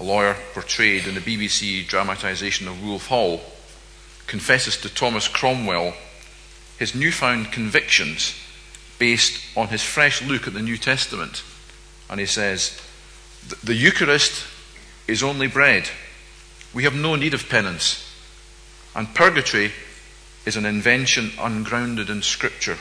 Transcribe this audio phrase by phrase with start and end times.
[0.00, 3.42] a lawyer portrayed in the BBC dramatisation of Wolf Hall,
[4.26, 5.94] confesses to Thomas Cromwell
[6.78, 8.34] his newfound convictions
[8.98, 11.42] based on his fresh look at the New Testament.
[12.08, 12.80] And he says,
[13.62, 14.46] The Eucharist
[15.06, 15.90] is only bread.
[16.72, 18.06] We have no need of penance.
[18.94, 19.72] And purgatory
[20.46, 22.78] is an invention ungrounded in Scripture.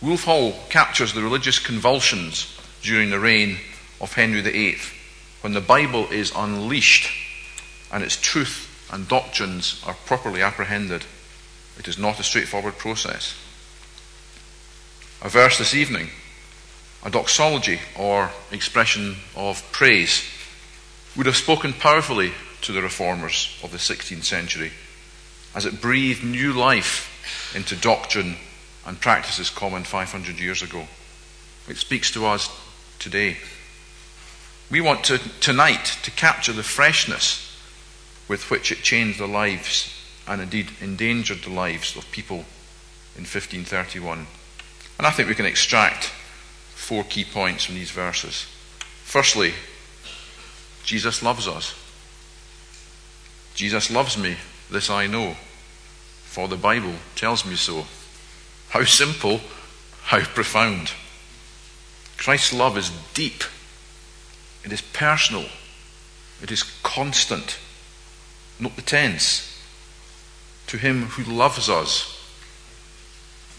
[0.00, 3.58] Wolf Hall captures the religious convulsions during the reign
[4.00, 4.76] of Henry VIII
[5.46, 7.08] when the Bible is unleashed
[7.92, 11.04] and its truth and doctrines are properly apprehended.
[11.78, 13.32] It is not a straightforward process.
[15.22, 16.08] A verse this evening,
[17.04, 20.24] a doxology or expression of praise,
[21.16, 22.32] would have spoken powerfully
[22.62, 24.72] to the reformers of the 16th century
[25.54, 28.34] as it breathed new life into doctrine
[28.84, 30.88] and practices common 500 years ago.
[31.68, 32.50] It speaks to us
[32.98, 33.36] today.
[34.70, 37.42] We want to, tonight to capture the freshness
[38.28, 39.92] with which it changed the lives
[40.26, 42.44] and indeed endangered the lives of people
[43.14, 44.26] in 1531.
[44.98, 46.06] And I think we can extract
[46.74, 48.46] four key points from these verses.
[49.04, 49.54] Firstly,
[50.84, 51.74] Jesus loves us.
[53.54, 54.36] Jesus loves me,
[54.70, 55.36] this I know,
[56.24, 57.86] for the Bible tells me so.
[58.70, 59.40] How simple,
[60.02, 60.92] how profound.
[62.18, 63.44] Christ's love is deep,
[64.66, 65.46] it is personal,
[66.42, 67.58] it is constant.
[68.58, 69.52] Note the tense.
[70.68, 72.12] To him who loves us.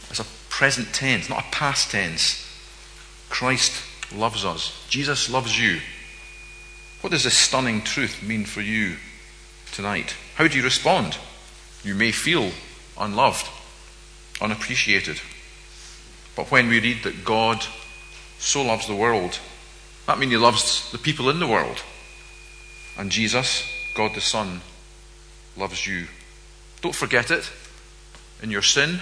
[0.10, 2.46] It's a present tense, not a past tense.
[3.30, 4.86] Christ loves us.
[4.90, 5.80] Jesus loves you.
[7.00, 8.98] What does this stunning truth mean for you
[9.72, 10.16] tonight?
[10.36, 11.18] How do you respond?
[11.84, 12.52] You may feel
[13.00, 13.48] unloved,
[14.42, 15.22] unappreciated.
[16.36, 17.64] But when we read that God
[18.40, 19.40] so loves the world,
[20.08, 21.84] that means He loves the people in the world.
[22.98, 23.64] And Jesus,
[23.94, 24.62] God the Son,
[25.56, 26.08] loves you.
[26.82, 27.50] Don't forget it
[28.42, 29.02] in your sin,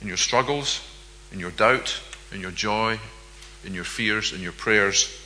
[0.00, 0.80] in your struggles,
[1.32, 2.00] in your doubt,
[2.32, 3.00] in your joy,
[3.64, 5.16] in your fears, in your prayers.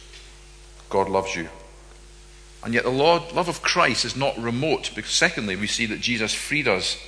[0.89, 1.49] God loves you.
[2.63, 6.33] And yet, the love of Christ is not remote because, secondly, we see that Jesus
[6.33, 6.99] freed us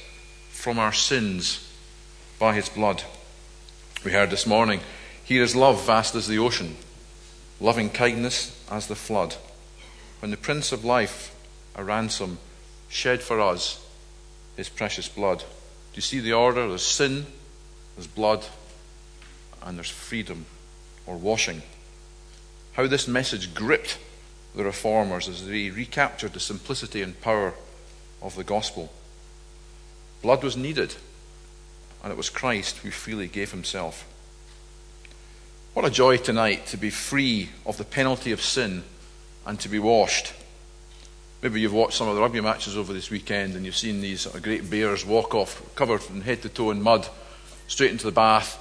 [0.51, 1.67] from our sins
[2.39, 3.03] by his blood.
[4.05, 4.81] We heard this morning,
[5.25, 6.77] here is love vast as the ocean,
[7.61, 9.37] loving kindness as the flood.
[10.21, 11.35] When the Prince of Life,
[11.75, 12.39] a ransom,
[12.89, 13.85] shed for us
[14.57, 15.41] his precious blood.
[15.41, 16.69] Do you see the order?
[16.69, 17.27] There's sin,
[17.95, 18.45] there's blood,
[19.63, 20.47] and there's freedom
[21.07, 21.63] or washing.
[22.73, 23.99] How this message gripped
[24.55, 27.55] the reformers as they recaptured the simplicity and power
[28.23, 28.91] of the gospel.
[30.23, 30.95] Blood was needed,
[32.03, 34.07] and it was Christ who freely gave himself.
[35.77, 38.83] What a joy tonight to be free of the penalty of sin
[39.45, 40.33] and to be washed.
[41.43, 44.25] Maybe you've watched some of the rugby matches over this weekend and you've seen these
[44.41, 47.07] great bears walk off, covered from head to toe in mud,
[47.69, 48.59] straight into the bath.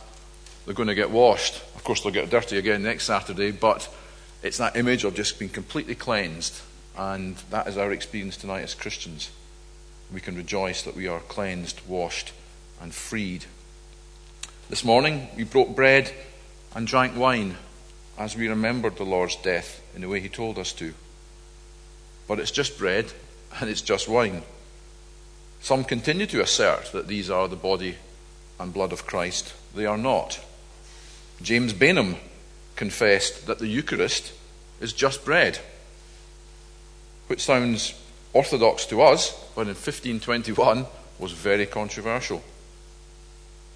[0.65, 1.55] They're going to get washed.
[1.77, 3.87] Of course, they'll get dirty again next Saturday, but
[4.43, 6.61] it's that image of just being completely cleansed.
[6.97, 9.31] And that is our experience tonight as Christians.
[10.13, 12.33] We can rejoice that we are cleansed, washed,
[12.81, 13.45] and freed.
[14.69, 16.13] This morning, we broke bread
[16.75, 17.55] and drank wine
[18.17, 20.93] as we remembered the Lord's death in the way He told us to
[22.27, 23.11] but it's just bread
[23.59, 24.43] and it's just wine.
[25.61, 27.95] Some continue to assert that these are the body
[28.59, 29.53] and blood of Christ.
[29.73, 30.39] They are not.
[31.41, 32.17] James Bainham
[32.75, 34.33] confessed that the Eucharist
[34.79, 35.59] is just bread,
[37.27, 37.99] which sounds
[38.33, 40.85] orthodox to us, but in 1521
[41.17, 42.43] was very controversial.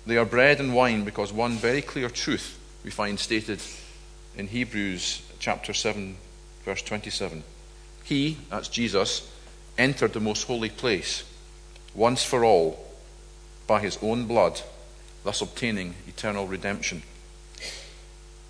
[0.05, 3.59] They are bread and wine because one very clear truth we find stated
[4.35, 6.15] in Hebrews chapter 7,
[6.63, 7.43] verse 27.
[8.03, 9.29] He, that's Jesus,
[9.77, 11.23] entered the most holy place
[11.93, 12.85] once for all
[13.67, 14.61] by his own blood,
[15.23, 17.03] thus obtaining eternal redemption.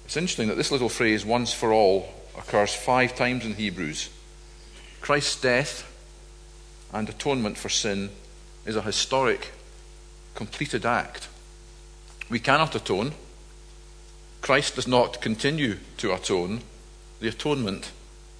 [0.05, 4.09] It's interesting that this little phrase, once for all, occurs five times in Hebrews.
[5.01, 5.85] Christ's death
[6.93, 8.09] and atonement for sin
[8.65, 9.51] is a historic,
[10.35, 11.27] completed act.
[12.29, 13.13] We cannot atone.
[14.41, 16.61] Christ does not continue to atone.
[17.19, 17.91] The atonement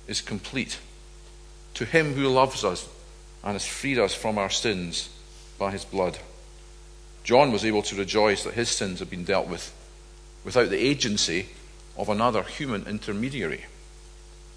[0.07, 0.79] is complete
[1.75, 2.87] to him who loves us
[3.43, 5.09] and has freed us from our sins
[5.57, 6.17] by his blood.
[7.23, 9.73] John was able to rejoice that his sins had been dealt with
[10.43, 11.47] without the agency
[11.97, 13.65] of another human intermediary.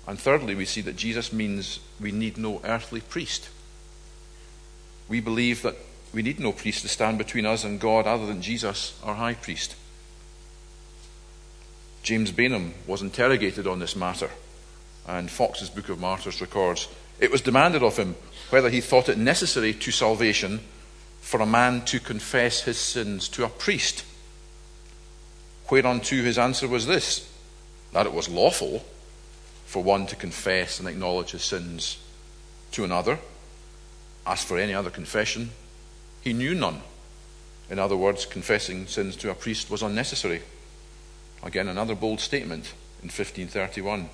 [0.06, 3.48] And thirdly, we see that Jesus means we need no earthly priest.
[5.08, 5.76] We believe that
[6.12, 9.34] we need no priest to stand between us and God other than Jesus, our high
[9.34, 9.76] priest.
[12.02, 14.30] James Bainham was interrogated on this matter
[15.06, 16.88] And Foxe's Book of Martyrs records
[17.20, 18.16] it was demanded of him
[18.50, 20.60] whether he thought it necessary to salvation
[21.20, 24.04] for a man to confess his sins to a priest.
[25.70, 27.28] Whereunto his answer was this
[27.92, 28.84] that it was lawful
[29.66, 31.98] for one to confess and acknowledge his sins
[32.72, 33.18] to another.
[34.26, 35.50] As for any other confession,
[36.20, 36.82] he knew none.
[37.70, 40.42] In other words, confessing sins to a priest was unnecessary.
[41.42, 42.72] Again, another bold statement
[43.02, 44.08] in 1531.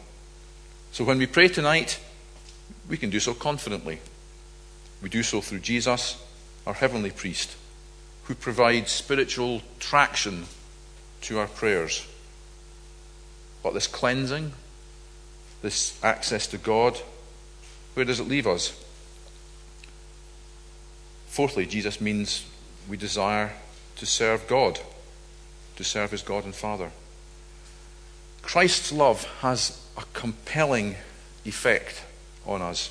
[0.92, 2.00] So when we pray tonight,
[2.88, 4.00] we can do so confidently.
[5.02, 6.22] We do so through Jesus,
[6.66, 7.56] our heavenly priest,
[8.25, 10.46] who provides spiritual traction
[11.22, 12.06] to our prayers.
[13.62, 14.52] But this cleansing,
[15.62, 16.96] this access to God,
[17.94, 18.72] where does it leave us?
[21.26, 22.44] Fourthly, Jesus means
[22.88, 23.52] we desire
[23.96, 24.80] to serve God,
[25.76, 26.90] to serve as God and Father.
[28.49, 30.97] Christ's love has a compelling
[31.45, 32.03] effect
[32.47, 32.91] on us.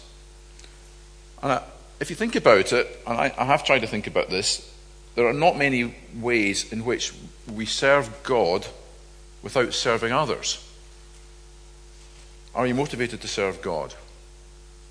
[1.42, 1.60] And
[2.00, 4.72] if you think about it, and I have tried to think about this,
[5.16, 7.12] there are not many ways in which
[7.52, 8.68] we serve God
[9.42, 10.64] without serving others.
[12.54, 13.96] Are you motivated to serve God?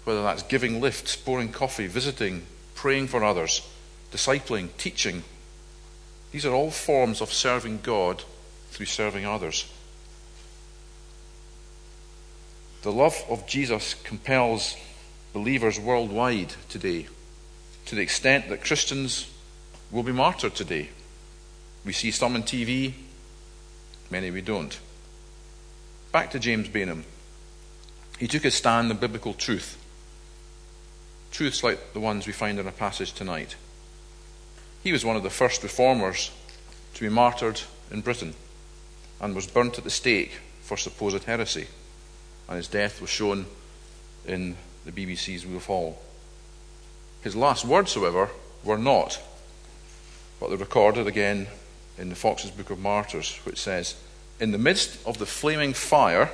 [0.02, 3.62] Whether that's giving lifts, pouring coffee, visiting, praying for others,
[4.10, 5.22] discipling, teaching.
[6.32, 8.24] These are all forms of serving God
[8.70, 9.72] through serving others.
[12.86, 14.76] The love of Jesus compels
[15.32, 17.08] believers worldwide today
[17.86, 19.28] to the extent that Christians
[19.90, 20.90] will be martyred today.
[21.84, 22.94] We see some on TV,
[24.08, 24.78] many we don't.
[26.12, 27.02] Back to James Bainham.
[28.20, 29.76] He took his stand on biblical truth,
[31.32, 33.56] truths like the ones we find in our passage tonight.
[34.84, 36.30] He was one of the first reformers
[36.94, 38.34] to be martyred in Britain
[39.20, 41.66] and was burnt at the stake for supposed heresy.
[42.48, 43.46] And his death was shown
[44.26, 45.98] in the BBC's Wolf Hall.
[47.22, 48.30] His last words, however,
[48.62, 49.20] were not,
[50.38, 51.48] but they're recorded again
[51.98, 53.96] in the Foxe's Book of Martyrs, which says,
[54.38, 56.30] In the midst of the flaming fire,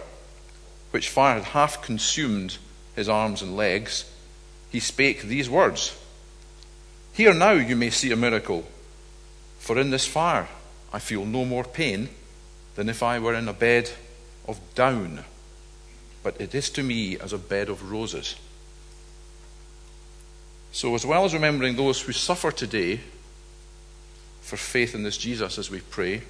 [0.91, 2.59] which fire had half consumed
[2.95, 4.11] his arms and legs,
[4.71, 5.97] he spake these words
[7.13, 8.67] Here now you may see a miracle,
[9.59, 10.49] for in this fire
[10.93, 12.09] I feel no more pain
[12.75, 13.91] than if I were in a bed
[14.47, 15.25] of down,
[16.23, 18.37] but it is to me as a bed of roses.
[20.73, 23.01] So, as well as remembering those who suffer today
[24.41, 26.23] for faith in this Jesus as we pray,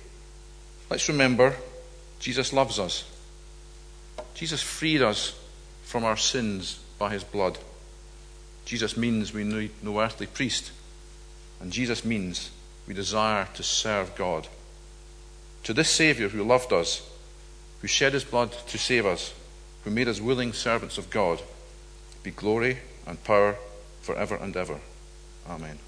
[0.91, 1.57] let's remember
[2.19, 3.05] Jesus loves us.
[4.35, 5.39] Jesus freed us
[5.85, 7.59] from our sins by his blood.
[8.65, 10.73] Jesus means we need no earthly priest.
[11.61, 12.51] And Jesus means
[12.87, 14.49] we desire to serve God.
[15.65, 17.09] To this Saviour who loved us,
[17.81, 19.33] who shed his blood to save us,
[19.85, 21.41] who made us willing servants of God,
[22.23, 23.57] be glory and power
[24.01, 24.79] forever and ever.
[25.49, 25.79] Amen.